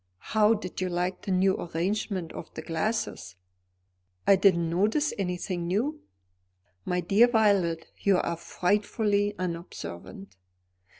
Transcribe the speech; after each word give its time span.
How 0.33 0.55
did 0.55 0.81
you 0.81 0.89
like 0.89 1.21
the 1.21 1.31
new 1.31 1.55
arrangement 1.61 2.33
of 2.33 2.51
the 2.55 2.63
glasses?" 2.63 3.35
"I 4.25 4.35
didn't 4.35 4.67
notice 4.67 5.13
anything 5.19 5.67
new." 5.67 6.01
"My 6.85 7.01
dear 7.01 7.27
Violet, 7.27 7.85
you 7.99 8.17
are 8.17 8.35
frightfully 8.35 9.35
unobservant." 9.37 10.37